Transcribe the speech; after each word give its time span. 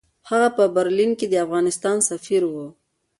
هغه 0.29 0.49
په 0.57 0.63
برلین 0.75 1.11
کې 1.19 1.25
د 1.29 1.35
افغانستان 1.45 1.97
سفیر 2.09 2.41
وو. 2.47 2.65